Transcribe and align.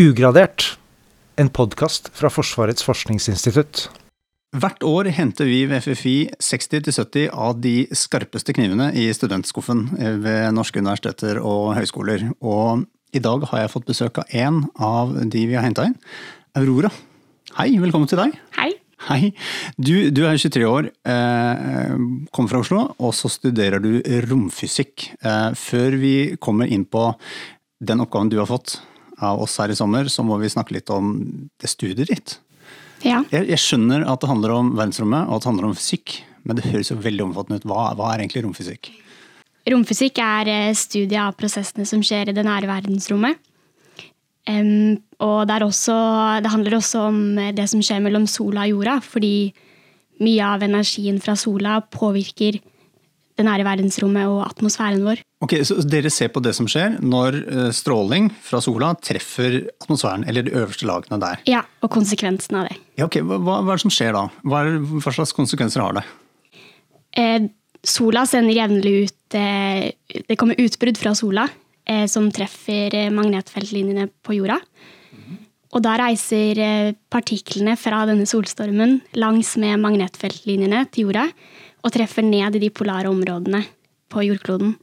Ugradert, 0.00 0.78
en 1.36 1.50
podkast 1.52 2.06
fra 2.16 2.30
Forsvarets 2.32 2.84
forskningsinstitutt. 2.86 3.82
Hvert 4.56 4.84
år 4.86 5.10
henter 5.12 5.44
vi 5.44 5.58
ved 5.68 5.84
FFI 5.84 6.14
60-70 6.40 7.26
av 7.28 7.58
de 7.60 7.74
skarpeste 7.92 8.54
knivene 8.56 8.86
i 8.96 9.10
studentskuffen 9.12 9.82
ved 10.22 10.56
norske 10.56 10.80
universiteter 10.80 11.42
og 11.44 11.74
høyskoler. 11.76 12.30
Og 12.40 12.86
i 13.12 13.20
dag 13.20 13.44
har 13.50 13.66
jeg 13.66 13.72
fått 13.74 13.90
besøk 13.90 14.22
av 14.22 14.32
én 14.32 14.62
av 14.80 15.12
de 15.20 15.44
vi 15.50 15.58
har 15.58 15.68
henta 15.68 15.90
inn. 15.90 15.98
Aurora. 16.56 16.88
Hei, 17.58 17.74
velkommen 17.82 18.08
til 18.08 18.22
deg. 18.22 18.40
Hei. 18.56 18.70
Hei. 19.10 19.34
Du, 19.76 20.08
du 20.08 20.22
er 20.24 20.40
23 20.40 20.64
år, 20.70 20.92
eh, 21.12 21.96
kommer 22.32 22.54
fra 22.54 22.62
Oslo, 22.64 22.86
og 22.96 23.12
så 23.18 23.28
studerer 23.28 23.84
du 23.84 23.98
romfysikk. 24.30 25.10
Eh, 25.20 25.50
før 25.60 26.00
vi 26.00 26.14
kommer 26.40 26.72
inn 26.72 26.88
på 26.88 27.10
den 27.84 28.00
oppgaven 28.00 28.32
du 28.32 28.40
har 28.40 28.48
fått, 28.48 28.78
av 29.20 29.42
oss 29.44 29.58
her 29.60 29.72
i 29.72 29.76
sommer, 29.78 30.08
så 30.10 30.24
må 30.26 30.38
vi 30.40 30.50
snakke 30.52 30.74
litt 30.76 30.90
om 30.92 31.12
det 31.60 31.70
studiet 31.70 32.10
ditt. 32.10 32.38
Ja. 33.04 33.22
Jeg, 33.32 33.48
jeg 33.48 33.60
skjønner 33.60 34.04
at 34.08 34.20
det 34.22 34.28
handler 34.28 34.56
om 34.58 34.74
verdensrommet 34.76 35.28
og 35.28 35.38
at 35.38 35.44
det 35.44 35.50
handler 35.50 35.70
om 35.70 35.76
fysikk, 35.76 36.18
men 36.44 36.58
det 36.58 36.66
høres 36.68 36.90
jo 36.92 36.98
veldig 37.00 37.28
omfattende 37.28 37.60
ut. 37.60 37.68
Hva, 37.68 37.90
hva 37.96 38.10
er 38.12 38.24
egentlig 38.24 38.44
romfysikk? 38.46 38.90
Romfysikk 39.70 40.18
er 40.24 40.50
eh, 40.50 40.72
studiet 40.76 41.20
av 41.20 41.36
prosessene 41.38 41.86
som 41.88 42.02
skjer 42.04 42.32
i 42.32 42.36
det 42.36 42.44
nære 42.46 42.68
verdensrommet. 42.70 43.40
Um, 44.48 44.96
og 45.20 45.44
det, 45.46 45.60
også, 45.62 45.94
det, 46.42 46.50
handler 46.50 46.78
også 46.78 47.02
om 47.10 47.18
det 47.54 47.66
som 47.70 47.82
skjer 47.84 48.00
mellom 48.02 48.24
sola 48.26 48.64
og 48.64 48.72
jorda, 48.72 48.96
fordi 49.04 49.34
mye 50.24 50.46
av 50.56 50.64
energien 50.64 51.20
fra 51.22 51.36
sola 51.38 51.78
påvirker 51.92 52.58
det 53.40 53.46
nære 53.48 53.66
verdensrommet 53.66 54.28
og 54.30 54.42
atmosfæren 54.46 55.04
vår. 55.06 55.22
Ok, 55.44 55.56
Så 55.64 55.78
dere 55.88 56.12
ser 56.12 56.28
på 56.32 56.42
det 56.44 56.52
som 56.56 56.68
skjer 56.70 56.98
når 57.00 57.38
eh, 57.40 57.70
stråling 57.76 58.28
fra 58.44 58.60
sola 58.64 58.92
treffer 59.00 59.62
atmosfæren, 59.80 60.26
eller 60.28 60.46
de 60.46 60.54
øverste 60.56 60.88
lagene 60.88 61.20
der? 61.22 61.40
Ja, 61.48 61.64
og 61.80 61.92
konsekvensen 61.94 62.60
av 62.60 62.68
det. 62.68 62.76
Ja, 63.00 63.08
ok, 63.08 63.22
Hva, 63.24 63.40
hva 63.40 63.62
er 63.62 63.80
det 63.80 63.86
som 63.86 63.94
skjer 63.94 64.14
da? 64.16 64.26
Hva, 64.44 64.64
er, 64.66 64.76
hva 65.00 65.14
slags 65.16 65.34
konsekvenser 65.36 65.84
har 65.84 65.96
det? 66.00 66.04
Eh, 67.18 67.48
sola 67.82 68.26
sender 68.28 68.54
jevnlig 68.54 68.94
ut 69.08 69.38
eh, 69.38 69.90
Det 70.28 70.36
kommer 70.38 70.60
utbrudd 70.60 71.00
fra 71.00 71.14
sola 71.18 71.48
eh, 71.88 72.06
som 72.10 72.28
treffer 72.34 72.94
eh, 72.94 73.12
magnetfeltlinjene 73.14 74.10
på 74.22 74.36
jorda. 74.38 74.60
Og 75.70 75.82
da 75.84 75.94
reiser 76.00 76.58
eh, 76.58 76.92
partiklene 77.12 77.76
fra 77.78 78.02
denne 78.08 78.26
solstormen 78.26 78.98
langs 79.18 79.54
med 79.62 79.78
magnetfeltlinjene 79.82 80.84
til 80.90 81.08
jorda 81.08 81.28
og 81.80 81.92
treffer 81.94 82.26
ned 82.26 82.56
i 82.56 82.62
de 82.64 82.70
polare 82.72 83.10
områdene 83.10 83.62
på 84.10 84.24
jordkloden. 84.26 84.74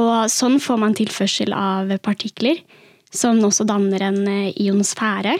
Og 0.00 0.14
sånn 0.32 0.58
får 0.62 0.80
man 0.80 0.96
tilførsel 0.98 1.54
av 1.54 1.92
partikler, 2.02 2.62
som 3.14 3.38
også 3.46 3.66
danner 3.68 4.02
en 4.02 4.22
eh, 4.26 4.54
ionosfære, 4.64 5.36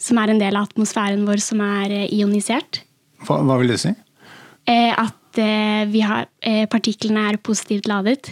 som 0.00 0.18
er 0.18 0.32
en 0.32 0.40
del 0.42 0.56
av 0.58 0.66
atmosfæren 0.66 1.22
vår 1.28 1.42
som 1.44 1.62
er 1.62 1.94
eh, 1.94 2.08
ionisert. 2.16 2.82
Hva, 3.24 3.38
hva 3.46 3.60
vil 3.60 3.70
det 3.70 3.78
si? 3.84 3.92
Eh, 4.66 4.90
at 4.90 5.20
har, 5.34 6.28
partiklene 6.70 7.24
er 7.26 7.40
positivt 7.42 7.88
ladet. 7.90 8.30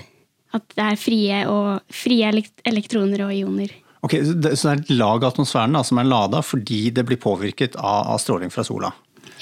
At 0.55 0.67
det 0.77 0.85
er 0.85 0.99
frie, 1.01 1.39
og, 1.51 1.81
frie 1.91 2.29
elektroner 2.69 3.25
og 3.27 3.33
ioner. 3.35 3.73
Ok, 4.03 4.19
Så 4.23 4.35
det, 4.35 4.53
så 4.59 4.69
det 4.69 4.73
er 4.73 4.83
et 4.83 4.93
lag 4.99 5.23
av 5.23 5.33
atmosfæren 5.33 5.75
da, 5.79 5.83
som 5.87 5.99
er 5.99 6.11
lada 6.11 6.43
fordi 6.43 6.91
det 6.95 7.05
blir 7.09 7.21
påvirket 7.23 7.79
av, 7.79 8.13
av 8.15 8.21
stråling 8.23 8.51
fra 8.55 8.65
sola? 8.67 8.93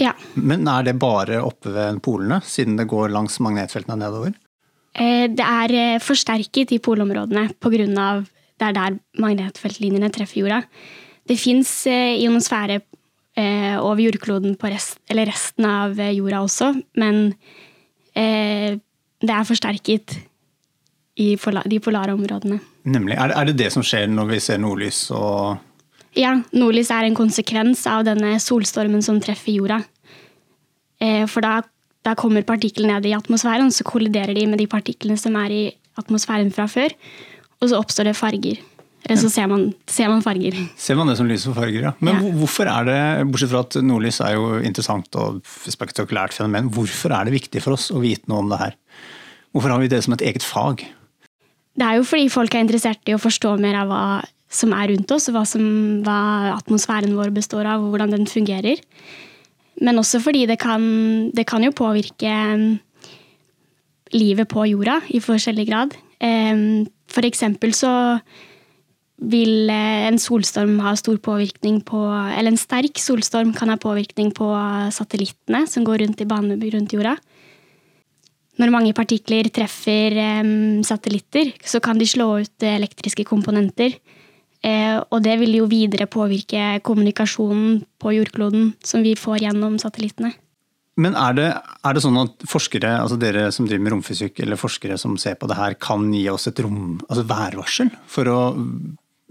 Ja. 0.01 0.15
Men 0.35 0.69
er 0.71 0.87
det 0.87 0.97
bare 1.01 1.43
oppe 1.45 1.73
ved 1.75 2.01
polene, 2.05 2.41
siden 2.45 2.79
det 2.81 2.89
går 2.91 3.13
langs 3.13 3.37
magnetfeltene 3.43 3.99
nedover? 4.01 4.33
Eh, 4.97 5.27
det 5.31 5.47
er 5.47 5.75
eh, 5.77 6.03
forsterket 6.03 6.73
i 6.75 6.81
polområdene 6.83 7.51
pga. 7.61 7.87
det 8.59 8.67
er 8.67 8.77
der 8.77 8.99
magnetfeltlinjene 9.21 10.11
treffer 10.11 10.41
jorda. 10.41 10.63
Det 11.29 11.39
fins 11.39 11.87
eh, 11.87 12.17
ionosfære 12.25 12.81
over 13.41 14.01
jordkloden 14.03 14.57
på 14.59 14.69
rest, 14.69 14.99
resten 15.09 15.65
av 15.65 15.95
jorda 15.97 16.43
også, 16.43 16.75
men 16.99 17.31
det 18.13 19.31
er 19.33 19.47
forsterket 19.49 20.17
i 21.17 21.29
de 21.39 21.79
polare 21.81 22.13
områdene. 22.13 22.59
Nemlig. 22.85 23.17
Er 23.17 23.47
det 23.49 23.57
det 23.57 23.71
som 23.73 23.87
skjer 23.87 24.11
når 24.13 24.29
vi 24.35 24.41
ser 24.45 24.61
nordlys 24.61 25.07
og 25.15 25.57
ja, 26.19 26.35
nordlys 26.51 26.91
er 26.91 27.07
en 27.07 27.15
konsekvens 27.15 27.85
av 27.87 28.03
denne 28.09 28.35
solstormen 28.43 29.03
som 29.05 29.21
treffer 29.23 29.55
jorda. 29.55 29.79
Eh, 31.01 31.25
for 31.31 31.45
da, 31.45 31.61
da 32.07 32.17
kommer 32.19 32.47
partiklene 32.47 32.99
ned 32.99 33.09
i 33.11 33.17
atmosfæren, 33.17 33.73
så 33.73 33.87
kolliderer 33.89 34.37
de 34.37 34.47
med 34.51 34.61
de 34.61 34.69
partiklene 34.71 35.19
som 35.21 35.37
er 35.41 35.55
i 35.55 35.63
atmosfæren 36.01 36.53
fra 36.55 36.69
før. 36.71 36.95
Og 37.61 37.71
så 37.71 37.81
oppstår 37.81 38.11
det 38.11 38.19
farger. 38.19 38.61
Eller 39.07 39.17
så 39.17 39.31
ser 39.33 39.49
man, 39.49 39.71
ser 39.89 40.11
man, 40.13 40.21
farger. 40.23 40.57
Ser 40.79 40.99
man 40.99 41.09
det 41.09 41.17
som 41.17 41.29
lys 41.29 41.47
for 41.49 41.57
farger, 41.57 41.87
ja. 41.89 41.93
Men 42.05 42.19
ja. 42.19 42.33
hvorfor 42.37 42.69
er 42.69 42.89
det, 42.89 43.01
bortsett 43.33 43.53
fra 43.53 43.63
at 43.65 43.79
nordlys 43.85 44.21
er 44.25 44.35
jo 44.37 44.59
interessant 44.61 45.17
og 45.19 45.41
spektakulært 45.73 46.37
fenomen, 46.37 46.69
hvorfor 46.75 47.15
er 47.17 47.29
det 47.29 47.39
viktig 47.39 47.63
for 47.65 47.79
oss 47.79 47.89
å 47.95 48.03
vite 48.03 48.29
noe 48.31 48.45
om 48.45 48.53
det 48.53 48.61
her? 48.61 48.77
Hvorfor 49.57 49.73
har 49.73 49.81
vi 49.83 49.89
det 49.91 50.03
som 50.05 50.15
et 50.15 50.27
eget 50.29 50.45
fag? 50.47 50.85
Det 51.81 51.87
er 51.87 51.97
jo 51.97 52.05
fordi 52.05 52.29
folk 52.33 52.55
er 52.55 52.67
interessert 52.67 53.09
i 53.09 53.17
å 53.17 53.23
forstå 53.23 53.55
mer 53.63 53.81
av 53.81 53.91
hva 53.91 54.05
som 54.53 54.75
er 54.77 54.91
rundt 54.93 55.13
oss, 55.15 55.31
hva, 55.33 55.47
som, 55.49 55.65
hva 56.05 56.21
atmosfæren 56.59 57.15
vår 57.17 57.33
består 57.35 57.69
av, 57.71 57.85
og 57.85 57.95
hvordan 57.95 58.13
den 58.19 58.29
fungerer. 58.29 58.83
Men 59.81 60.01
også 60.01 60.21
fordi 60.23 60.45
det 60.49 60.59
kan, 60.61 60.83
det 61.33 61.47
kan 61.49 61.65
jo 61.65 61.73
påvirke 61.77 62.31
mm, 62.31 62.79
livet 64.17 64.51
på 64.51 64.67
jorda 64.69 65.01
i 65.09 65.23
forskjellig 65.25 65.67
grad. 65.71 65.97
For 67.11 67.27
eksempel 67.27 67.73
så 67.75 67.93
vil 69.31 69.69
eh, 69.73 70.07
en 70.09 70.21
solstorm 70.21 70.79
ha 70.81 70.95
stor 70.97 71.19
påvirkning 71.21 71.83
på 71.85 71.99
Eller 72.09 72.55
en 72.55 72.61
sterk 72.61 72.97
solstorm 73.01 73.51
kan 73.57 73.69
ha 73.69 73.77
påvirkning 73.81 74.31
på 74.37 74.47
satellittene 74.97 75.67
som 75.69 75.85
går 75.85 76.05
rundt 76.05 76.21
i 76.21 76.29
bane 76.29 76.57
rundt 76.57 76.95
jorda. 76.97 77.17
Når 78.61 78.73
mange 78.73 78.93
partikler 78.93 79.49
treffer 79.49 80.17
satellitter, 80.85 81.53
så 81.65 81.81
kan 81.81 82.01
de 82.01 82.09
slå 82.09 82.43
ut 82.45 82.65
elektriske 82.69 83.25
komponenter 83.25 83.97
Eh, 83.97 84.20
og 84.61 85.23
det 85.25 85.39
vil 85.41 85.55
jo 85.57 85.67
videre 85.71 86.05
påvirke 86.11 86.83
kommunikasjonen 86.85 87.79
på 87.97 88.13
jordkloden 88.13 88.75
som 88.85 89.01
vi 89.07 89.15
får 89.17 89.47
gjennom 89.47 89.79
satellittene. 89.81 90.35
Men 91.01 91.17
er 91.17 91.37
det, 91.37 91.49
er 91.57 91.97
det, 91.97 92.03
sånn 92.05 92.19
at 92.21 92.45
forskere, 92.51 92.91
altså 93.05 93.17
dere 93.21 93.47
som 93.55 93.69
driver 93.69 93.87
med 93.87 93.95
romfysikk, 93.95 94.43
eller 94.45 94.61
forskere 94.61 94.99
som 95.01 95.17
ser 95.21 95.39
på 95.41 95.49
det 95.49 95.57
her, 95.57 95.77
kan 95.81 96.09
gi 96.13 96.27
oss 96.33 96.49
et 96.51 96.61
rom, 96.61 96.99
altså 97.07 97.25
værvarsel? 97.31 97.93
For 98.11 98.29
å, 98.29 98.41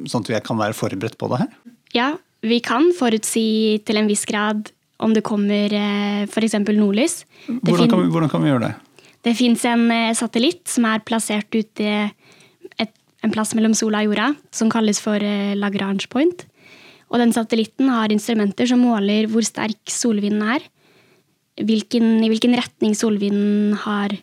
sånn 0.09 0.25
at 0.25 0.31
vi 0.31 0.41
kan 0.47 0.59
være 0.61 0.77
forberedt 0.77 1.19
på 1.19 1.29
det 1.33 1.43
her? 1.43 1.53
Ja, 1.93 2.09
vi 2.45 2.61
kan 2.63 2.89
forutsi 2.97 3.45
til 3.85 4.01
en 4.01 4.09
viss 4.09 4.25
grad 4.29 4.71
om 5.03 5.13
det 5.15 5.23
kommer 5.27 5.73
eh, 5.75 6.23
f.eks. 6.25 6.57
nordlys. 6.67 7.23
Hvordan 7.47 7.91
kan, 7.91 8.01
vi, 8.01 8.13
hvordan 8.15 8.31
kan 8.31 8.43
vi 8.43 8.51
gjøre 8.51 8.69
det? 8.69 8.73
Det 9.27 9.35
fins 9.35 9.65
en 9.67 9.85
eh, 9.93 10.15
satellitt 10.17 10.65
som 10.71 10.87
er 10.89 11.03
plassert 11.05 11.53
ute 11.53 12.09
en 13.25 13.33
plass 13.33 13.53
mellom 13.57 13.75
sola 13.77 14.03
og 14.03 14.11
jorda, 14.11 14.29
som 14.55 14.71
kalles 14.71 15.01
for 15.03 15.19
eh, 15.23 15.55
Lagrange 15.59 16.07
point. 16.11 16.45
Og 17.09 17.19
den 17.21 17.33
satellitten 17.33 17.89
har 17.91 18.13
instrumenter 18.13 18.69
som 18.69 18.81
måler 18.83 19.27
hvor 19.31 19.45
sterk 19.45 19.91
solvinden 19.91 20.45
er, 20.55 20.65
hvilken, 21.59 22.19
i 22.23 22.29
hvilken 22.31 22.55
retning 22.55 22.93
solvinden 22.95 23.73
har 23.83 24.15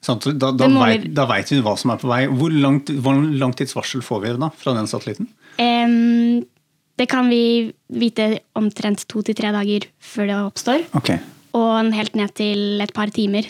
sånn, 0.00 0.22
Da, 0.40 0.52
da, 0.56 0.68
måler, 0.70 1.02
vet, 1.02 1.10
da, 1.16 1.26
vet, 1.28 1.50
vi 1.52 1.60
hva 1.64 1.74
som 1.76 1.92
er 1.92 2.00
på 2.00 2.08
vei. 2.08 2.22
Hvor 2.32 2.54
langt, 2.54 2.92
hvor 3.04 3.18
lang 3.18 3.52
tids 3.56 3.76
varsel 3.76 4.04
får 4.04 4.24
vi 4.24 4.32
da 4.40 4.48
fra 4.56 4.74
den 4.78 4.88
satellitten? 4.90 5.28
Um, 5.60 6.40
det 7.00 7.08
kan 7.10 7.28
vi 7.32 7.72
vite 8.00 8.30
omtrent 8.56 9.04
to 9.10 9.22
til 9.26 9.36
tre 9.36 9.52
dager 9.56 9.86
før 10.00 10.30
det 10.30 10.38
oppstår. 10.46 10.86
Okay. 11.00 11.20
Og 11.56 11.92
helt 11.96 12.16
ned 12.16 12.32
til 12.38 12.80
et 12.80 12.94
par 12.96 13.12
timer. 13.12 13.48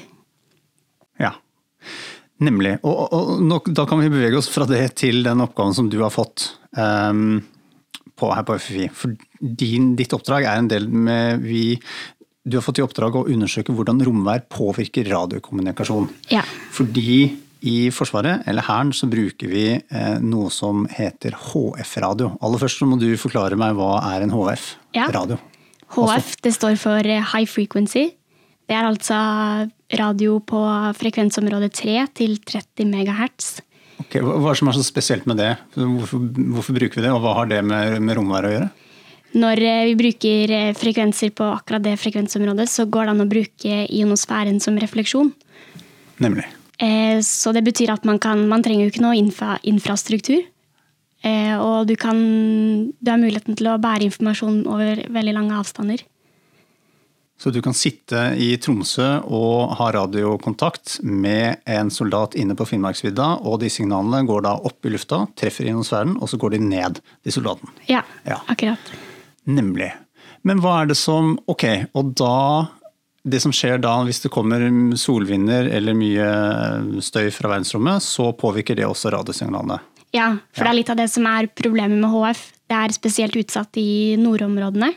Nemlig. 2.41 2.79
Og, 2.89 3.01
og, 3.13 3.33
og 3.41 3.73
da 3.77 3.85
kan 3.89 4.01
vi 4.01 4.13
bevege 4.13 4.39
oss 4.41 4.49
fra 4.53 4.67
det 4.69 4.83
til 5.01 5.25
den 5.27 5.43
oppgaven 5.45 5.77
som 5.77 5.91
du 5.93 5.99
har 6.01 6.13
fått 6.15 6.47
um, 6.77 7.43
på, 8.17 8.31
her 8.33 8.47
på 8.49 8.57
FFI. 8.57 8.89
For 8.97 9.13
din, 9.41 9.93
ditt 9.99 10.15
oppdrag 10.17 10.49
er 10.49 10.63
en 10.63 10.71
del 10.71 10.89
med 10.89 11.45
vi, 11.45 11.75
Du 12.43 12.57
har 12.57 12.65
fått 12.65 12.81
i 12.81 12.85
oppdrag 12.85 13.19
å 13.21 13.27
undersøke 13.29 13.75
hvordan 13.77 14.01
romvær 14.07 14.47
påvirker 14.49 15.09
radiokommunikasjon. 15.13 16.09
Ja. 16.33 16.45
Fordi 16.73 17.21
i 17.61 17.91
Forsvaret, 17.93 18.47
eller 18.49 18.65
Hæren, 18.65 18.95
så 18.97 19.05
bruker 19.11 19.51
vi 19.53 19.65
eh, 19.77 20.15
noe 20.25 20.49
som 20.55 20.87
heter 20.89 21.37
HF-radio. 21.37 22.33
Aller 22.41 22.63
først 22.63 22.81
så 22.81 22.89
må 22.89 22.97
du 22.97 23.11
forklare 23.21 23.59
meg 23.61 23.77
hva 23.77 23.99
er 24.15 24.25
en 24.25 24.33
HF-radio? 24.33 25.37
Ja. 25.37 25.47
HF 25.91 26.37
det 26.47 26.55
står 26.57 26.79
for 26.81 27.05
High 27.05 27.51
Frequency. 27.51 28.07
Det 28.71 28.77
er 28.79 28.87
altså 28.87 29.17
radio 29.99 30.37
på 30.47 30.61
frekvensområde 30.95 31.73
3 31.75 31.97
til 32.15 32.37
30 32.47 32.87
MHz. 32.87 33.49
Okay, 34.05 34.23
hva 34.23 34.37
er 34.39 34.53
det 34.53 34.61
som 34.61 34.71
er 34.71 34.77
så 34.77 34.85
spesielt 34.87 35.27
med 35.27 35.41
det? 35.43 35.49
Hvorfor, 35.75 36.23
hvorfor 36.55 36.77
bruker 36.77 37.01
vi 37.01 37.03
det, 37.03 37.11
og 37.11 37.19
hva 37.25 37.33
har 37.41 37.51
det 37.51 37.59
med, 37.67 37.99
med 37.99 38.15
romværet 38.17 38.47
å 38.47 38.53
gjøre? 38.55 38.69
Når 39.43 39.63
eh, 39.63 39.81
vi 39.91 39.97
bruker 39.99 40.53
eh, 40.55 40.71
frekvenser 40.79 41.33
på 41.35 41.49
akkurat 41.51 41.83
det 41.83 41.97
frekvensområdet, 41.99 42.69
så 42.71 42.87
går 42.87 43.09
det 43.09 43.15
an 43.17 43.25
å 43.25 43.29
bruke 43.31 43.81
ionosfæren 43.91 44.63
som 44.63 44.79
refleksjon. 44.79 45.33
Nemlig. 46.23 46.47
Eh, 46.79 47.19
så 47.27 47.51
det 47.57 47.65
betyr 47.67 47.91
at 47.97 48.07
man, 48.07 48.23
kan, 48.23 48.47
man 48.51 48.63
trenger 48.63 48.87
jo 48.87 48.95
ikke 48.95 49.05
noe 49.05 49.19
infra, 49.19 49.59
infrastruktur. 49.67 50.47
Og 51.21 51.85
du 51.85 51.93
kan 52.01 52.17
Du 52.97 53.11
har 53.11 53.19
muligheten 53.21 53.53
til 53.53 53.67
å 53.69 53.75
bære 53.77 54.07
informasjon 54.07 54.63
over 54.65 55.03
veldig 55.13 55.35
lange 55.37 55.59
avstander. 55.59 56.01
Så 57.41 57.49
du 57.51 57.63
kan 57.65 57.73
sitte 57.73 58.21
i 58.37 58.51
Tromsø 58.61 59.07
og 59.25 59.71
ha 59.79 59.87
radiokontakt 59.97 60.99
med 61.01 61.63
en 61.65 61.89
soldat 61.89 62.35
inne 62.37 62.53
på 62.59 62.67
Finnmarksvidda, 62.69 63.31
og 63.49 63.63
de 63.63 63.71
signalene 63.73 64.27
går 64.29 64.43
da 64.45 64.53
opp 64.69 64.85
i 64.85 64.93
lufta, 64.93 65.23
treffer 65.41 65.71
ionosfæren, 65.71 66.19
og 66.21 66.29
så 66.29 66.37
går 66.41 66.59
de 66.59 66.61
ned 66.67 67.01
de 67.25 67.33
soldaten. 67.33 67.73
Ja, 67.89 68.03
Ja. 68.29 68.43
akkurat. 68.47 68.93
Nemlig. 69.49 69.89
Men 70.45 70.61
hva 70.61 70.83
er 70.83 70.87
det 70.93 70.97
som 70.97 71.39
Ok, 71.49 71.65
og 71.95 72.15
da 72.15 72.69
Det 73.23 73.41
som 73.43 73.53
skjer 73.53 73.79
da 73.79 74.03
hvis 74.05 74.23
det 74.23 74.31
kommer 74.33 74.63
solvinder 74.97 75.69
eller 75.69 75.93
mye 75.93 77.01
støy 77.05 77.31
fra 77.31 77.51
verdensrommet, 77.51 78.01
så 78.01 78.33
påvirker 78.33 78.75
det 78.75 78.87
også 78.87 79.13
radiosignalene. 79.13 79.79
Ja, 80.15 80.39
for 80.55 80.65
det 80.65 80.71
er 80.71 80.79
litt 80.79 80.89
av 80.89 80.97
det 80.97 81.11
som 81.11 81.27
er 81.27 81.47
problemet 81.47 82.01
med 82.01 82.09
HF. 82.09 82.41
Det 82.67 82.79
er 82.79 82.89
spesielt 82.97 83.37
utsatt 83.37 83.77
i 83.77 84.17
nordområdene 84.17 84.95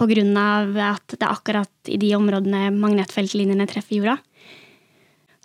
pga. 0.00 0.88
at 0.88 1.14
det 1.14 1.22
er 1.22 1.30
akkurat 1.30 1.92
i 1.92 1.98
de 2.00 2.14
områdene 2.16 2.70
magnetfeltlinjene 2.74 3.68
treffer 3.70 4.00
jorda. 4.00 4.18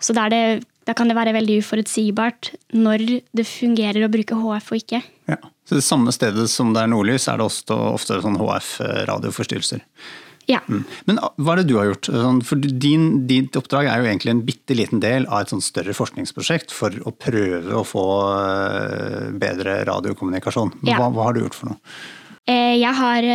Så 0.00 0.12
det, 0.12 0.64
da 0.84 0.94
kan 0.94 1.08
det 1.08 1.16
være 1.16 1.34
veldig 1.36 1.60
uforutsigbart 1.62 2.52
når 2.76 3.06
det 3.36 3.46
fungerer 3.48 4.04
å 4.04 4.12
bruke 4.12 4.36
HF 4.36 4.72
og 4.72 4.82
ikke. 4.82 5.02
Ja. 5.30 5.40
Så 5.66 5.80
det 5.80 5.86
samme 5.86 6.12
stedet 6.14 6.46
som 6.52 6.70
det 6.74 6.84
er 6.84 6.92
nordlys, 6.92 7.26
er 7.28 7.40
det 7.40 7.48
også 7.48 7.78
ofte 7.96 8.20
sånn 8.22 8.38
HF-radioforstyrrelser. 8.38 9.82
Ja. 10.46 10.60
Mm. 10.70 10.84
Men 11.08 11.18
hva 11.18 11.56
er 11.56 11.60
det 11.60 11.70
du 11.72 11.74
har 11.80 11.88
gjort? 11.88 12.06
Sånn, 12.06 12.38
For 12.46 12.60
din, 12.62 13.08
ditt 13.26 13.56
oppdrag 13.58 13.88
er 13.90 13.98
jo 13.98 14.06
egentlig 14.06 14.30
en 14.30 14.44
bitte 14.46 14.76
liten 14.78 15.02
del 15.02 15.26
av 15.26 15.42
et 15.42 15.50
sånn 15.50 15.64
større 15.64 15.96
forskningsprosjekt 15.96 16.74
for 16.74 16.94
å 17.02 17.10
prøve 17.10 17.74
å 17.74 17.82
få 17.86 18.06
eh, 18.36 19.32
bedre 19.42 19.80
radiokommunikasjon. 19.88 20.76
Ja. 20.86 21.00
Hva, 21.00 21.10
hva 21.16 21.26
har 21.28 21.34
du 21.34 21.42
gjort 21.42 21.58
for 21.58 21.72
noe? 21.72 21.98
Eh, 22.46 22.78
Jeg 22.78 22.94
har 22.94 23.26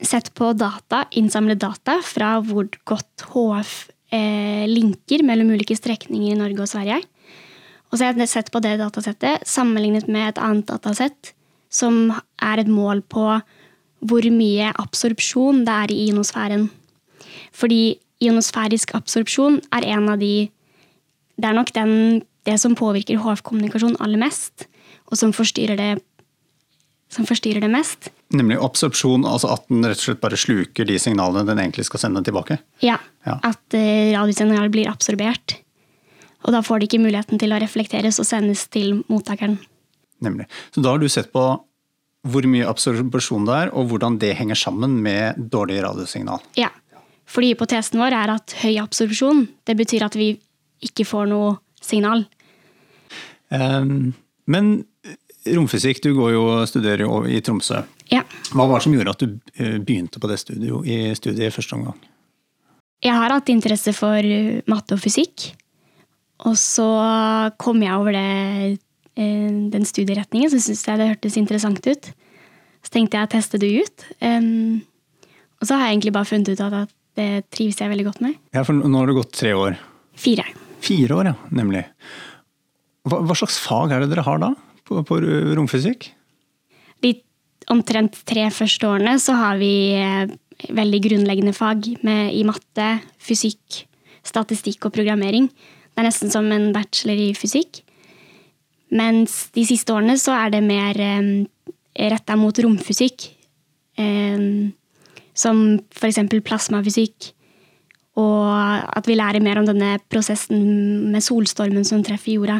sett 0.00 0.32
på 0.34 0.52
data, 0.56 1.04
innsamlet 1.12 1.60
data 1.60 1.98
fra 2.04 2.38
hvor 2.40 2.68
godt 2.88 3.26
HF 3.34 3.72
eh, 4.12 4.64
linker 4.68 5.24
mellom 5.26 5.52
ulike 5.52 5.76
strekninger 5.76 6.32
i 6.32 6.38
Norge 6.38 6.64
og 6.64 6.70
Sverige. 6.70 7.02
Og 7.88 7.98
så 7.98 8.04
har 8.04 8.16
jeg 8.16 8.28
sett 8.28 8.50
på 8.52 8.60
det 8.64 8.78
datasettet 8.80 9.44
sammenlignet 9.48 10.08
med 10.08 10.30
et 10.30 10.40
annet 10.42 10.68
datasett 10.68 11.32
som 11.72 12.08
er 12.40 12.60
et 12.60 12.68
mål 12.68 13.02
på 13.04 13.24
hvor 14.08 14.28
mye 14.30 14.70
absorpsjon 14.78 15.64
det 15.66 15.74
er 15.74 15.92
i 15.92 16.02
ionosfæren. 16.08 16.68
Fordi 17.52 17.98
ionosfærisk 18.22 18.94
absorpsjon 18.98 19.60
er 19.74 19.88
en 19.96 20.08
av 20.14 20.20
de 20.20 20.50
Det 21.38 21.46
er 21.46 21.54
nok 21.54 21.70
den, 21.70 22.22
det 22.42 22.56
som 22.58 22.74
påvirker 22.74 23.20
HF-kommunikasjon 23.22 24.00
aller 24.02 24.18
mest, 24.18 24.66
og 25.06 25.14
som 25.14 25.30
forstyrrer 25.30 25.78
det, 25.78 26.02
som 27.08 27.26
forstyrrer 27.28 27.64
det 27.64 27.70
mest. 27.72 28.10
Nemlig 28.36 28.58
absorpsjon, 28.60 29.24
altså 29.28 29.52
at 29.54 29.64
den 29.70 29.86
rett 29.86 30.00
og 30.00 30.04
slett 30.10 30.20
bare 30.20 30.38
sluker 30.38 30.88
de 30.88 30.98
signalene 31.00 31.46
den 31.48 31.62
egentlig 31.62 31.86
skal 31.88 32.02
sende 32.04 32.24
tilbake. 32.26 32.60
Ja, 32.84 32.98
Ja. 33.26 33.38
At 33.44 33.74
uh, 33.74 34.68
blir 34.70 34.88
absorbert. 34.88 35.58
Og 36.46 36.52
da 36.54 36.62
får 36.62 36.80
de 36.80 36.86
ikke 36.86 37.02
muligheten 37.02 37.40
til 37.40 37.52
å 37.52 37.58
reflekteres 37.60 38.20
og 38.22 38.26
sendes 38.28 38.66
til 38.68 39.02
mottakeren. 39.08 39.58
Nemlig. 40.24 40.46
Så 40.72 40.80
da 40.80 40.94
har 40.94 40.98
du 40.98 41.08
sett 41.08 41.32
på 41.32 41.42
hvor 42.28 42.46
mye 42.50 42.66
absorpsjon 42.68 43.46
det 43.46 43.56
er, 43.56 43.72
og 43.72 43.90
hvordan 43.90 44.18
det 44.18 44.34
henger 44.38 44.58
sammen 44.58 44.98
med 45.02 45.38
dårlig 45.52 45.82
radiosignal. 45.84 46.42
Ja, 46.58 46.70
Fordi 47.28 47.52
hypotesen 47.52 48.00
vår 48.00 48.14
er 48.16 48.30
at 48.32 48.54
høy 48.62 48.78
absorpsjon 48.80 49.46
det 49.68 49.76
betyr 49.76 50.06
at 50.06 50.16
vi 50.16 50.32
ikke 50.84 51.04
får 51.04 51.28
noe 51.28 51.58
signal. 51.84 52.24
Um, 53.52 54.14
Men 54.48 54.84
romfysikk, 55.56 56.02
du 56.04 56.12
går 56.16 56.34
jo 56.34 56.44
og 56.52 56.68
studerer 56.70 57.04
jo 57.06 57.22
i 57.28 57.40
Tromsø. 57.44 57.82
Ja. 58.12 58.24
Hva 58.52 58.66
var 58.68 58.78
det 58.78 58.86
som 58.86 58.96
gjorde 58.96 59.14
at 59.14 59.22
du 59.22 59.32
eh, 59.58 59.78
begynte 59.78 60.20
på 60.20 60.30
det 60.30 60.38
studio, 60.40 60.82
i 60.84 61.14
studiet 61.18 61.48
i 61.48 61.54
første 61.54 61.76
omgang? 61.78 61.96
Jeg 63.04 63.14
har 63.14 63.30
hatt 63.30 63.50
interesse 63.52 63.94
for 63.94 64.18
uh, 64.18 64.60
matte 64.70 64.96
og 64.96 65.02
fysikk. 65.02 65.52
Og 66.46 66.54
så 66.58 66.86
kom 67.58 67.82
jeg 67.82 67.94
over 67.98 68.14
det, 68.14 68.78
eh, 69.18 69.48
den 69.74 69.86
studieretningen, 69.86 70.50
så 70.52 70.60
syntes 70.62 70.86
jeg 70.86 71.00
det 71.00 71.10
hørtes 71.12 71.38
interessant 71.40 71.82
ut. 71.86 72.12
Så 72.86 72.94
tenkte 72.94 73.18
jeg 73.18 73.26
å 73.26 73.32
teste 73.32 73.58
det 73.58 73.72
ut. 73.82 74.06
Um, 74.22 74.86
og 75.58 75.66
så 75.66 75.74
har 75.74 75.88
jeg 75.88 75.98
egentlig 75.98 76.14
bare 76.14 76.30
funnet 76.30 76.52
ut 76.54 76.62
at 76.62 76.94
det 77.18 77.28
trives 77.50 77.80
jeg 77.82 77.90
veldig 77.90 78.06
godt 78.06 78.22
med. 78.22 78.38
Ja, 78.54 78.62
for 78.62 78.78
nå 78.78 79.00
har 79.00 79.10
det 79.10 79.18
gått 79.18 79.34
tre 79.34 79.50
år. 79.58 79.78
Fire. 80.18 80.46
Fire 80.84 81.18
år, 81.18 81.32
ja. 81.32 81.34
Nemlig. 81.58 81.82
Hva, 83.08 83.18
hva 83.26 83.36
slags 83.38 83.58
fag 83.62 83.94
er 83.94 84.04
det 84.04 84.12
dere 84.12 84.26
har 84.26 84.38
da, 84.42 84.52
på, 84.88 85.02
på 85.06 85.18
romfysikk? 85.58 86.10
De 87.04 87.14
omtrent 87.72 88.16
tre 88.28 88.48
første 88.54 88.88
årene 88.88 89.18
så 89.22 89.36
har 89.38 89.60
vi 89.60 89.72
eh, 89.98 90.30
veldig 90.74 91.02
grunnleggende 91.04 91.54
fag 91.56 91.90
med, 92.06 92.32
i 92.34 92.44
matte, 92.48 92.88
fysikk, 93.22 93.84
statistikk 94.26 94.88
og 94.88 94.96
programmering. 94.96 95.50
Det 95.52 96.02
er 96.02 96.08
nesten 96.08 96.32
som 96.32 96.48
en 96.54 96.70
bachelor 96.74 97.20
i 97.28 97.30
fysikk. 97.36 97.82
Mens 98.88 99.48
de 99.52 99.66
siste 99.68 99.92
årene 99.92 100.16
så 100.20 100.34
er 100.38 100.54
det 100.56 100.64
mer 100.64 100.98
eh, 101.04 101.30
retta 102.08 102.38
mot 102.40 102.64
romfysikk. 102.64 103.28
Eh, 103.98 104.72
som 105.38 105.60
f.eks. 105.94 106.22
plasmafysikk. 106.46 107.32
Og 108.18 108.50
at 108.50 109.06
vi 109.06 109.14
lærer 109.18 109.42
mer 109.44 109.60
om 109.60 109.68
denne 109.68 109.98
prosessen 110.10 111.12
med 111.12 111.22
solstormen 111.22 111.86
som 111.86 112.02
treffer 112.02 112.34
jorda. 112.34 112.58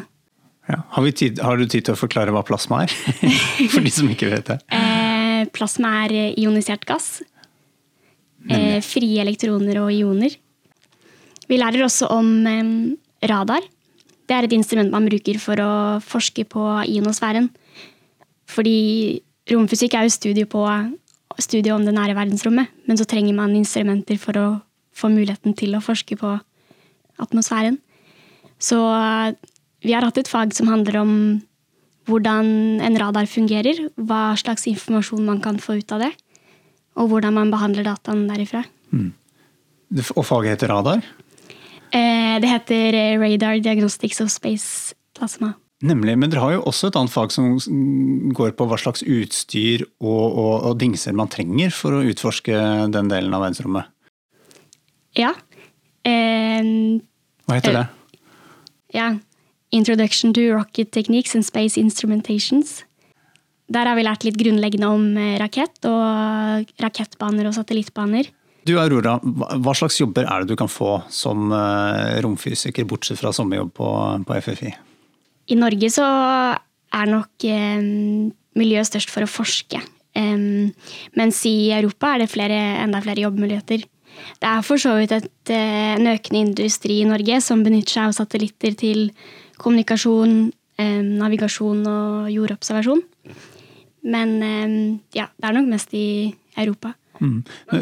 Ja. 0.68 0.82
Har, 0.92 1.02
vi 1.06 1.14
tid, 1.16 1.40
har 1.40 1.56
du 1.56 1.64
tid 1.64 1.86
til 1.86 1.96
å 1.96 1.98
forklare 1.98 2.32
hva 2.34 2.44
plasma 2.44 2.82
er? 2.84 2.92
For 3.72 3.84
de 3.84 3.92
som 3.92 4.10
ikke 4.12 4.28
vet 4.28 4.50
det. 4.50 4.58
Eh, 4.74 5.46
plasma 5.54 5.94
er 6.04 6.14
eh, 6.16 6.34
ionisert 6.42 6.84
gass. 6.88 7.22
Eh, 8.48 8.78
frie 8.84 9.22
elektroner 9.24 9.80
og 9.80 9.92
ioner. 9.92 10.36
Vi 11.48 11.56
lærer 11.56 11.86
også 11.86 12.10
om 12.12 12.28
eh, 12.46 12.74
radar. 13.32 13.64
Det 14.28 14.36
er 14.36 14.44
et 14.44 14.52
instrument 14.52 14.92
man 14.92 15.08
bruker 15.08 15.40
for 15.40 15.60
å 15.64 15.72
forske 16.04 16.44
på 16.52 16.64
ionosfæren. 16.84 17.48
Fordi 18.48 18.78
romfysikk 19.48 19.96
er 19.96 20.04
jo 20.04 20.12
studie, 20.12 20.48
på, 20.48 20.64
studie 21.40 21.72
om 21.72 21.84
det 21.84 21.96
nære 21.96 22.16
verdensrommet, 22.16 22.68
men 22.84 23.00
så 23.00 23.08
trenger 23.08 23.36
man 23.36 23.56
instrumenter 23.56 24.20
for 24.20 24.36
å 24.36 24.48
få 24.96 25.08
muligheten 25.12 25.56
til 25.56 25.76
å 25.76 25.84
forske 25.84 26.18
på 26.20 26.34
atmosfæren. 27.24 27.78
Så 28.58 28.78
vi 29.84 29.94
har 29.94 30.04
hatt 30.06 30.18
et 30.18 30.30
fag 30.30 30.54
som 30.56 30.70
handler 30.70 31.00
om 31.02 31.12
hvordan 32.08 32.80
en 32.80 32.98
radar 32.98 33.28
fungerer, 33.28 33.90
hva 34.00 34.32
slags 34.40 34.64
informasjon 34.70 35.26
man 35.26 35.42
kan 35.44 35.58
få 35.60 35.78
ut 35.82 35.92
av 35.92 36.06
det, 36.06 36.12
og 36.98 37.10
hvordan 37.12 37.36
man 37.36 37.52
behandler 37.52 37.84
dataen 37.86 38.26
derifra. 38.30 38.64
Og 40.16 40.24
faget 40.24 40.56
heter 40.56 40.72
radar? 40.72 41.04
Eh, 41.92 42.36
det 42.42 42.48
heter 42.48 42.96
eh, 42.96 43.18
Radar 43.20 43.60
Diagnostics 43.64 44.20
of 44.20 44.32
Space 44.32 44.96
Plasma. 45.16 45.54
Nemlig, 45.84 46.16
men 46.18 46.32
dere 46.32 46.42
har 46.42 46.52
jo 46.56 46.64
også 46.66 46.88
et 46.90 46.96
annet 46.98 47.12
fag 47.12 47.30
som 47.30 47.52
går 48.34 48.56
på 48.58 48.66
hva 48.66 48.76
slags 48.80 49.04
utstyr 49.06 49.84
og, 50.02 50.24
og, 50.26 50.54
og 50.68 50.74
dingser 50.80 51.14
man 51.16 51.30
trenger 51.30 51.70
for 51.72 51.94
å 51.94 52.02
utforske 52.08 52.56
den 52.90 53.12
delen 53.12 53.36
av 53.36 53.44
verdensrommet. 53.46 53.88
Ja. 55.16 55.30
Eh, 56.08 56.98
Hva 57.46 57.60
heter 57.60 57.78
det? 57.78 57.86
ja. 58.96 59.12
Introduction 59.70 60.32
to 60.34 60.52
Rocket 60.54 60.92
Techniques 60.92 61.34
and 61.34 61.44
Space 61.44 61.80
Instrumentations. 61.80 62.84
Der 63.68 63.84
har 63.84 63.98
vi 63.98 64.06
lært 64.06 64.24
litt 64.24 64.38
grunnleggende 64.40 64.88
om 64.88 65.10
eh, 65.20 65.36
rakett 65.40 65.84
og 65.88 66.70
rakettbaner 66.80 67.50
og 67.50 67.56
satellittbaner. 67.58 68.30
Du 68.68 68.74
Aurora, 68.80 69.18
hva 69.22 69.74
slags 69.76 69.98
jobber 70.00 70.26
er 70.28 70.42
det 70.42 70.52
du 70.52 70.58
kan 70.60 70.70
få 70.72 70.98
som 71.12 71.52
eh, 71.52 72.16
romfysiker, 72.24 72.88
bortsett 72.88 73.20
fra 73.20 73.32
sommerjobb 73.36 73.74
på, 73.76 73.90
på 74.28 74.40
FFI? 74.44 74.72
I 75.52 75.56
Norge 75.56 75.92
så 75.92 76.08
er 76.08 77.12
nok 77.12 77.46
eh, 77.48 77.84
miljøet 78.58 78.88
størst 78.88 79.12
for 79.12 79.24
å 79.24 79.30
forske. 79.30 79.80
Um, 80.18 80.72
mens 81.14 81.44
i 81.46 81.70
Europa 81.76 82.14
er 82.14 82.24
det 82.24 82.32
flere, 82.32 82.56
enda 82.82 83.00
flere 83.04 83.22
jobbmuligheter. 83.22 83.84
Det 84.40 84.48
er 84.48 84.64
for 84.66 84.80
så 84.82 84.96
vidt 84.98 85.12
et, 85.14 85.30
eh, 85.52 85.94
en 85.94 86.10
økende 86.10 86.40
industri 86.48 87.02
i 87.02 87.08
Norge 87.08 87.40
som 87.44 87.62
benytter 87.62 87.94
seg 87.94 88.08
av 88.08 88.16
satellitter 88.16 88.74
til 88.78 89.10
kommunikasjon, 89.58 90.38
navigasjon 90.78 91.80
og 91.90 92.28
jordobservasjon. 92.30 93.00
Men 94.08 94.34
ja, 95.16 95.26
det 95.34 95.48
er 95.48 95.56
nok 95.56 95.70
mest 95.72 95.94
i 95.98 96.06
Europa. 96.58 96.92
Mm. 97.18 97.40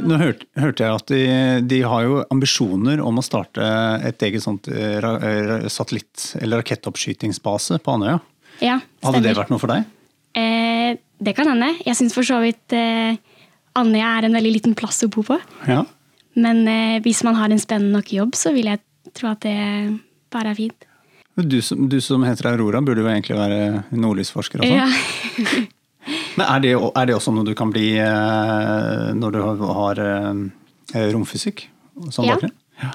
Nå, 0.09 0.16
hørte, 0.21 0.47
hørte 0.56 0.85
jeg 0.85 0.99
at 0.99 1.11
de, 1.12 1.23
de 1.68 1.80
har 1.85 2.04
jo 2.06 2.21
ambisjoner 2.33 3.02
om 3.04 3.21
å 3.21 3.25
starte 3.25 3.64
et 4.06 4.23
eget 4.28 4.45
sånt 4.45 4.68
eh, 4.73 4.97
ra, 5.02 5.16
satellitt- 5.73 6.30
eller 6.40 6.62
rakettoppskytingsbase 6.62 7.80
på 7.85 7.97
Andøya. 7.97 8.18
Ja, 8.64 8.78
Hadde 9.04 9.21
det 9.25 9.37
vært 9.37 9.52
noe 9.52 9.61
for 9.61 9.73
deg? 9.73 9.85
Eh, 10.37 10.97
det 10.97 11.37
kan 11.37 11.50
hende. 11.52 11.75
Jeg 11.85 11.99
syns 11.99 12.16
for 12.16 12.26
så 12.26 12.40
vidt 12.45 12.73
eh, 12.76 13.21
Andøya 13.76 14.16
er 14.16 14.28
en 14.28 14.38
veldig 14.38 14.54
liten 14.56 14.76
plass 14.78 15.02
å 15.04 15.11
bo 15.12 15.25
på. 15.26 15.38
Ja. 15.68 15.83
Men 16.40 16.64
eh, 16.68 16.99
hvis 17.04 17.23
man 17.26 17.37
har 17.37 17.52
en 17.52 17.61
spennende 17.61 17.99
nok 18.00 18.12
jobb, 18.16 18.37
så 18.37 18.54
vil 18.56 18.73
jeg 18.73 18.83
tro 19.16 19.30
at 19.33 19.45
det 19.45 19.56
bare 20.33 20.52
er 20.52 20.59
fint. 20.59 20.88
Du 21.37 21.59
som, 21.61 21.88
du 21.88 21.99
som 22.00 22.23
heter 22.25 22.49
Aurora, 22.55 22.81
burde 22.81 23.02
jo 23.05 23.09
egentlig 23.11 23.37
være 23.37 23.59
nordlysforsker 23.93 24.62
også. 24.64 24.73
Ja. 24.73 25.66
Men 26.38 26.45
er 26.47 26.62
det, 26.64 26.71
er 26.76 27.09
det 27.09 27.16
også 27.16 27.33
noe 27.35 27.45
du 27.45 27.52
kan 27.59 27.73
bli 27.73 27.90
eh, 28.00 29.11
når 29.16 29.35
du 29.35 29.38
har, 29.43 29.61
har 29.81 30.00
eh, 30.07 31.07
romfysikk 31.12 31.66
som 32.12 32.25
Ja. 32.25 32.37
bakgrunn? 32.37 32.55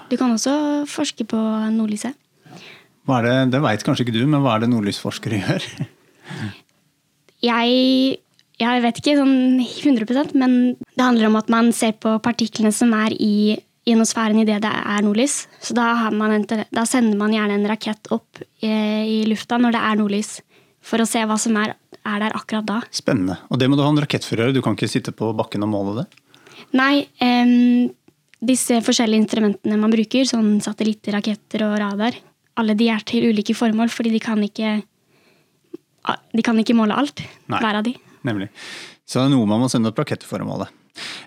Du 0.09 0.17
kan 0.17 0.33
også 0.33 0.53
forske 0.89 1.25
på 1.25 1.37
nordlyset. 1.73 2.13
Hva 3.09 3.17
er 3.19 3.25
det, 3.27 3.37
det 3.55 3.61
veit 3.63 3.83
kanskje 3.85 4.05
ikke 4.05 4.13
du, 4.17 4.23
men 4.29 4.43
hva 4.45 4.55
er 4.57 4.65
det 4.65 4.69
nordlysforskere 4.73 5.39
gjør? 5.43 5.65
Jeg, 7.41 8.17
jeg 8.61 8.83
vet 8.85 9.01
ikke 9.01 9.15
sånn 9.17 9.61
100% 9.65 10.35
men 10.37 10.55
det 10.93 11.01
handler 11.05 11.31
om 11.31 11.37
at 11.39 11.49
man 11.49 11.71
ser 11.73 11.95
på 11.97 12.13
partiklene 12.25 12.73
som 12.73 12.93
er 12.97 13.15
i 13.17 13.57
ionosfæren 13.89 14.41
idet 14.43 14.61
det 14.63 14.71
er 14.71 15.05
nordlys. 15.05 15.45
Så 15.63 15.75
da, 15.77 15.87
har 16.03 16.15
man 16.15 16.35
en, 16.35 16.47
da 16.47 16.85
sender 16.89 17.17
man 17.17 17.33
gjerne 17.33 17.57
en 17.57 17.69
rakett 17.69 18.11
opp 18.13 18.41
i, 18.61 18.69
i 18.69 19.21
lufta 19.29 19.59
når 19.61 19.77
det 19.77 19.85
er 19.89 20.01
nordlys, 20.01 20.33
for 20.81 21.01
å 21.01 21.07
se 21.09 21.23
hva 21.25 21.37
som 21.41 21.57
er, 21.61 21.75
er 22.01 22.21
der 22.23 22.35
akkurat 22.37 22.67
da. 22.67 22.81
Spennende. 22.93 23.39
Og 23.49 23.61
det 23.61 23.69
må 23.69 23.77
du 23.77 23.85
ha 23.85 23.89
en 23.93 24.01
rakettfører, 24.01 24.53
du 24.53 24.61
kan 24.65 24.77
ikke 24.77 24.89
sitte 24.91 25.13
på 25.15 25.31
bakken 25.37 25.65
og 25.65 25.73
måle 25.73 26.01
det? 26.01 26.07
Nei, 26.77 27.07
Um, 27.21 27.89
disse 28.41 28.79
forskjellige 28.81 29.21
instrumentene 29.21 29.77
man 29.77 29.93
bruker, 29.93 30.25
sånn 30.25 30.55
satellitter, 30.65 31.13
raketter 31.13 31.65
og 31.67 31.75
radar, 31.77 32.15
alle 32.57 32.73
de 32.77 32.87
er 32.89 33.03
til 33.05 33.27
ulike 33.29 33.53
formål, 33.57 33.91
fordi 33.93 34.13
de 34.15 34.21
kan 34.23 34.41
ikke, 34.41 34.79
de 36.33 36.45
kan 36.45 36.57
ikke 36.61 36.75
måle 36.77 36.97
alt, 36.97 37.21
Nei. 37.51 37.61
hver 37.61 37.79
av 37.79 37.85
de. 37.85 37.93
Nemlig. 38.27 38.49
Så 39.05 39.19
det 39.19 39.27
er 39.27 39.33
noe 39.35 39.49
man 39.49 39.61
må 39.61 39.69
sende 39.71 39.91
opp 39.91 40.01
raketter 40.01 40.29
for 40.29 40.41
å 40.41 40.47
måle. 40.47 40.67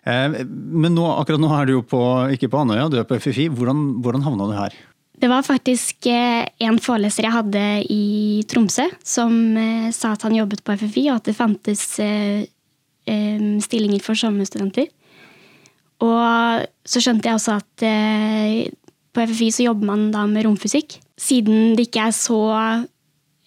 Eh, 0.04 0.40
Men 0.44 0.94
nå, 0.96 1.04
akkurat 1.18 1.42
nå 1.42 1.50
er 1.56 1.68
du 1.68 1.76
jo 1.76 1.84
på, 1.86 2.00
ikke 2.34 2.50
på 2.52 2.62
Andøya, 2.62 2.88
du 2.90 2.98
er 3.00 3.08
på 3.08 3.18
FFI. 3.20 3.48
Hvordan, 3.54 3.84
hvordan 4.04 4.24
havna 4.26 4.48
du 4.50 4.56
her? 4.56 4.76
Det 5.14 5.30
var 5.30 5.46
faktisk 5.46 6.08
eh, 6.10 6.42
en 6.66 6.80
foreleser 6.82 7.28
jeg 7.28 7.36
hadde 7.36 7.64
i 7.92 8.42
Tromsø, 8.50 8.88
som 9.06 9.34
eh, 9.56 9.90
sa 9.94 10.14
at 10.14 10.26
han 10.26 10.36
jobbet 10.36 10.64
på 10.66 10.76
FFI, 10.80 11.08
og 11.10 11.20
at 11.20 11.30
det 11.30 11.38
fantes 11.38 11.86
stillinger 13.04 14.00
for 14.00 14.16
sommerstudenter. 14.16 14.86
Og 16.00 16.64
så 16.88 17.02
skjønte 17.04 17.28
jeg 17.28 17.36
også 17.36 17.58
at 17.60 17.84
på 19.14 19.26
FFI 19.28 19.48
så 19.52 19.66
jobber 19.66 19.90
man 19.90 20.06
da 20.14 20.24
med 20.26 20.46
romfysikk. 20.46 20.96
Siden 21.20 21.76
det 21.76 21.90
ikke 21.90 22.08
er 22.08 22.14
så 22.16 22.40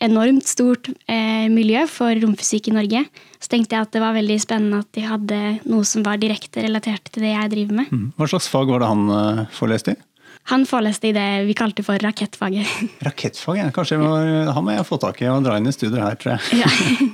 enormt 0.04 0.48
stort 0.48 0.90
eh, 1.10 1.48
miljø 1.52 1.86
for 1.92 2.18
romfysikk 2.22 2.70
i 2.72 2.76
Norge, 2.76 3.04
så 3.42 3.52
tenkte 3.54 3.78
jeg 3.78 3.88
at 3.88 3.94
det 3.96 4.04
var 4.04 4.18
veldig 4.18 4.38
spennende 4.42 4.82
at 4.84 4.92
de 4.98 5.06
hadde 5.08 5.40
noe 5.70 5.88
som 5.88 6.06
var 6.06 6.22
direkte 6.22 6.66
relatert 6.66 7.10
til 7.12 7.26
det 7.26 7.34
jeg 7.34 7.54
driver 7.54 7.82
med. 7.82 8.06
Hva 8.18 8.30
slags 8.30 8.50
fag 8.52 8.70
var 8.72 8.84
det 8.84 8.92
han 8.92 9.10
eh, 9.18 9.48
foreleste 9.58 9.96
i? 9.96 10.04
Han 10.48 10.64
foreleste 10.64 11.10
i 11.10 11.16
det 11.16 11.26
vi 11.44 11.54
kalte 11.58 11.84
for 11.84 12.00
rakettfaget. 12.00 12.68
Rakettfag, 13.08 13.58
ja. 13.60 13.66
Kanskje 13.76 13.98
må, 14.00 14.14
han 14.48 14.64
må 14.64 14.72
jeg 14.78 14.86
få 14.88 15.00
tak 15.02 15.20
i 15.20 15.28
og 15.28 15.44
dra 15.44 15.58
inn 15.60 15.68
i 15.68 15.74
studier 15.76 16.00
her, 16.00 16.16
tror 16.20 16.38
jeg. 16.38 16.62
Ja. 16.62 16.70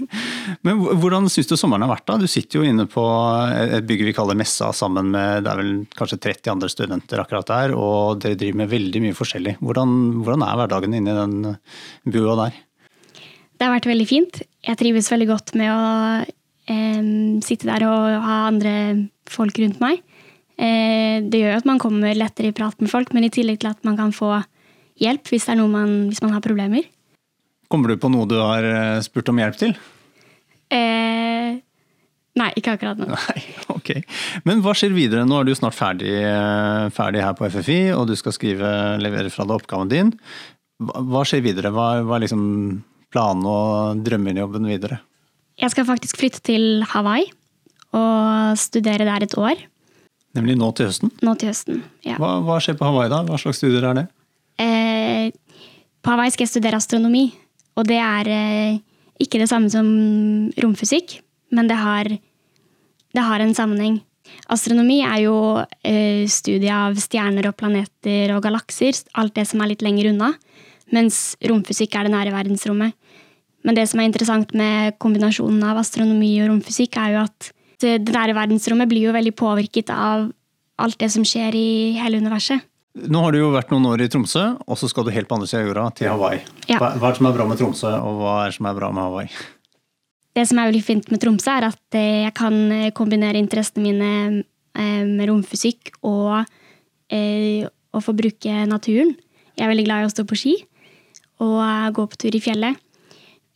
Men 0.65 0.83
hvordan 1.01 1.25
syns 1.33 1.49
du 1.49 1.55
sommeren 1.57 1.81
har 1.85 1.89
vært 1.95 2.05
da? 2.11 2.19
Du 2.21 2.27
sitter 2.29 2.61
jo 2.61 2.67
inne 2.69 2.85
på 2.89 3.03
et 3.49 3.87
bygg 3.89 4.05
vi 4.05 4.13
kaller 4.13 4.37
Messa 4.37 4.69
sammen 4.75 5.09
med 5.15 5.47
det 5.47 5.49
er 5.49 5.61
vel 5.63 5.73
kanskje 5.97 6.19
30 6.27 6.53
andre 6.53 6.69
studenter 6.69 7.23
akkurat 7.23 7.49
der, 7.49 7.73
og 7.73 8.21
dere 8.21 8.37
driver 8.37 8.61
med 8.61 8.69
veldig 8.75 9.01
mye 9.07 9.17
forskjellig. 9.17 9.55
Hvordan, 9.65 9.97
hvordan 10.21 10.45
er 10.45 10.61
hverdagen 10.61 10.99
inne 10.99 11.15
i 11.15 11.19
den 11.23 12.13
bua 12.13 12.37
der? 12.43 12.61
Det 13.57 13.67
har 13.67 13.75
vært 13.75 13.89
veldig 13.89 14.07
fint. 14.09 14.41
Jeg 14.63 14.79
trives 14.79 15.11
veldig 15.11 15.29
godt 15.29 15.53
med 15.59 15.69
å 15.71 15.83
eh, 16.23 17.03
sitte 17.45 17.69
der 17.69 17.85
og 17.87 18.25
ha 18.25 18.39
andre 18.49 18.73
folk 19.29 19.59
rundt 19.61 19.81
meg. 19.83 20.01
Eh, 20.57 21.21
det 21.25 21.41
gjør 21.41 21.59
at 21.59 21.67
man 21.69 21.81
kommer 21.81 22.15
lettere 22.17 22.51
i 22.51 22.55
prat 22.55 22.79
med 22.81 22.91
folk, 22.91 23.13
men 23.15 23.25
i 23.27 23.33
tillegg 23.33 23.61
til 23.61 23.71
at 23.71 23.81
man 23.87 23.97
kan 23.99 24.13
få 24.15 24.35
hjelp 25.01 25.31
hvis, 25.31 25.49
er 25.49 25.61
man, 25.61 26.09
hvis 26.11 26.21
man 26.23 26.35
har 26.35 26.45
problemer. 26.45 26.85
Kommer 27.71 27.89
du 27.89 27.97
på 27.97 28.11
noe 28.13 28.29
du 28.29 28.37
har 28.37 28.65
eh, 28.67 29.01
spurt 29.05 29.31
om 29.31 29.41
hjelp 29.41 29.59
til? 29.59 29.73
Eh, 30.73 31.57
nei, 32.39 32.49
ikke 32.59 32.75
akkurat 32.77 32.99
nå. 32.99 33.09
Nei, 33.09 33.43
ok. 33.77 33.93
Men 34.47 34.61
hva 34.65 34.75
skjer 34.77 34.93
videre? 34.95 35.25
Nå 35.25 35.41
er 35.41 35.49
du 35.49 35.55
snart 35.57 35.77
ferdig, 35.77 36.13
eh, 36.21 36.87
ferdig 36.93 37.23
her 37.25 37.37
på 37.37 37.49
FFI, 37.49 37.81
og 37.97 38.07
du 38.09 38.15
skal 38.19 38.35
skrive, 38.35 38.73
levere 39.01 39.33
fra 39.33 39.47
deg 39.47 39.57
oppgaven 39.57 39.93
din. 39.93 40.13
Hva, 40.83 41.01
hva 41.09 41.23
skjer 41.27 41.43
videre? 41.45 41.73
Hva, 41.73 42.03
hva 42.05 42.21
liksom 42.21 42.43
planen 43.13 43.45
og 43.49 44.01
drømmejobben 44.05 44.67
videre? 44.69 44.99
Jeg 45.61 45.73
skal 45.73 45.85
faktisk 45.87 46.17
flytte 46.19 46.41
til 46.43 46.83
Hawaii 46.93 47.29
og 47.93 48.57
studere 48.57 49.05
der 49.05 49.27
et 49.27 49.37
år. 49.37 49.61
Nemlig 50.33 50.57
nå 50.57 50.71
til 50.73 50.89
høsten. 50.89 51.11
Nå 51.21 51.35
til 51.37 51.51
høsten. 51.51 51.83
Ja. 52.05 52.17
Hva, 52.21 52.39
hva 52.45 52.57
skjer 52.63 52.77
på 52.79 52.87
Hawaii 52.89 53.11
da? 53.11 53.21
Hva 53.27 53.37
slags 53.41 53.61
studier 53.61 53.85
er 53.85 53.99
det? 53.99 54.05
Eh, 54.61 55.27
på 56.01 56.13
Hawaii 56.13 56.33
skal 56.33 56.47
jeg 56.47 56.55
studere 56.55 56.79
astronomi, 56.81 57.27
og 57.77 57.85
det 57.89 57.99
er 58.01 58.29
eh, 58.33 58.79
ikke 59.21 59.41
det 59.41 59.49
samme 59.51 59.69
som 59.73 59.87
romfysikk, 60.57 61.19
men 61.53 61.69
det 61.69 61.77
har, 61.77 62.09
det 62.09 63.27
har 63.29 63.43
en 63.43 63.53
sammenheng. 63.57 64.01
Astronomi 64.51 65.01
er 65.05 65.21
jo 65.27 65.37
eh, 65.85 66.25
studie 66.31 66.73
av 66.73 66.97
stjerner 67.01 67.51
og 67.51 67.57
planeter 67.59 68.33
og 68.33 68.41
galakser, 68.45 68.97
alt 69.19 69.35
det 69.37 69.45
som 69.49 69.61
er 69.61 69.73
litt 69.73 69.85
lenger 69.85 70.09
unna, 70.13 70.33
mens 70.93 71.37
romfysikk 71.45 71.93
er 71.97 72.07
det 72.07 72.15
nære 72.15 72.33
verdensrommet. 72.33 72.97
Men 73.63 73.77
det 73.77 73.87
som 73.89 74.01
er 74.01 74.09
interessant 74.09 74.51
med 74.57 74.97
kombinasjonen 75.03 75.63
av 75.65 75.79
astronomi 75.81 76.35
og 76.43 76.51
romfysikk, 76.51 76.99
er 76.99 77.15
jo 77.15 77.23
at 77.23 77.49
det 77.83 78.13
nære 78.13 78.35
verdensrommet 78.35 78.91
blir 78.91 79.07
jo 79.07 79.15
veldig 79.15 79.33
påvirket 79.39 79.91
av 79.93 80.29
alt 80.83 80.99
det 80.99 81.09
som 81.13 81.25
skjer 81.27 81.55
i 81.55 81.67
hele 81.99 82.19
universet. 82.23 82.63
Nå 82.93 83.23
har 83.23 83.33
du 83.33 83.39
jo 83.39 83.49
vært 83.53 83.71
noen 83.73 83.87
år 83.89 84.03
i 84.05 84.09
Tromsø, 84.11 84.43
og 84.69 84.77
så 84.77 84.87
skal 84.89 85.07
du 85.07 85.13
helt 85.15 85.25
på 85.29 85.37
andre 85.37 85.49
siden 85.49 85.63
av 85.63 85.69
jorda, 85.71 85.85
til 85.97 86.11
Hawaii. 86.11 86.43
Ja. 86.69 86.77
Hva, 86.77 86.91
hva 87.01 87.09
er 87.09 87.15
det 87.15 87.19
som 87.21 87.29
er 87.29 87.37
bra 87.39 87.47
med 87.49 87.59
Tromsø, 87.61 87.93
og 87.97 88.19
hva 88.19 88.33
er 88.43 88.51
det 88.51 88.57
som 88.59 88.69
er 88.69 88.77
bra 88.77 88.89
med 88.93 89.07
Hawaii? 89.07 89.45
Det 90.37 90.43
som 90.49 90.59
er 90.59 90.69
veldig 90.69 90.83
fint 90.85 91.09
med 91.13 91.21
Tromsø, 91.23 91.55
er 91.55 91.69
at 91.71 91.97
eh, 91.97 92.21
jeg 92.27 92.35
kan 92.37 92.59
eh, 92.73 92.91
kombinere 92.93 93.41
interessene 93.41 93.87
mine 93.87 94.11
eh, 94.77 95.01
med 95.09 95.25
romfysikk 95.29 95.95
og 96.05 96.43
eh, 97.09 97.65
å 97.65 98.01
få 98.01 98.13
bruke 98.17 98.61
naturen. 98.69 99.15
Jeg 99.57 99.65
er 99.65 99.73
veldig 99.73 99.87
glad 99.89 100.03
i 100.03 100.09
å 100.09 100.13
stå 100.13 100.25
på 100.29 100.37
ski 100.37 100.55
og 101.43 101.97
gå 101.97 102.05
på 102.09 102.19
tur 102.21 102.37
i 102.37 102.41
fjellet. 102.41 102.77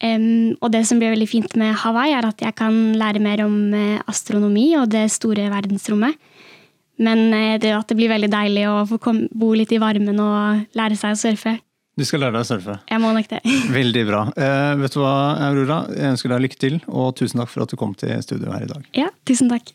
Em, 0.04 0.54
og 0.62 0.70
det 0.74 0.84
som 0.86 1.00
blir 1.02 1.14
veldig 1.16 1.30
fint 1.30 1.56
med 1.58 1.74
Hawaii, 1.82 2.14
er 2.14 2.28
at 2.30 2.42
jeg 2.44 2.54
kan 2.58 2.76
lære 3.00 3.22
mer 3.24 3.42
om 3.48 3.56
eh, 3.74 4.02
astronomi 4.10 4.70
og 4.78 4.92
det 4.94 5.08
store 5.14 5.48
verdensrommet. 5.50 6.20
Men 7.02 7.32
eh, 7.34 7.56
det, 7.62 7.74
at 7.74 7.90
det 7.90 7.98
blir 7.98 8.12
veldig 8.12 8.30
deilig 8.30 8.68
å 8.70 8.84
få 8.90 9.00
komme, 9.02 9.30
bo 9.34 9.54
litt 9.58 9.74
i 9.74 9.82
varmen 9.82 10.22
og 10.22 10.78
lære 10.78 10.98
seg 11.00 11.16
å 11.16 11.22
surfe. 11.22 11.58
Du 11.98 12.06
skal 12.06 12.22
lære 12.22 12.38
deg 12.38 12.46
å 12.46 12.50
surfe. 12.52 12.78
Jeg 12.92 13.02
må 13.02 13.10
nok 13.16 13.30
det. 13.32 13.40
Veldig 13.80 14.04
bra. 14.06 14.20
Uh, 14.38 14.76
vet 14.84 14.94
du 14.94 15.00
hva, 15.02 15.14
Aurora? 15.48 15.80
Jeg 15.90 16.14
ønsker 16.14 16.30
deg 16.30 16.44
lykke 16.44 16.60
til, 16.62 16.76
og 16.94 17.16
tusen 17.18 17.42
takk 17.42 17.50
for 17.50 17.66
at 17.66 17.74
du 17.74 17.80
kom 17.82 17.96
til 17.98 18.14
studio 18.22 18.54
her 18.54 18.68
i 18.68 18.70
dag. 18.70 18.86
Ja, 18.94 19.08
tusen 19.26 19.50
takk. 19.50 19.74